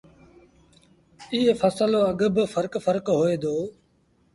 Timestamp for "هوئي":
3.17-3.35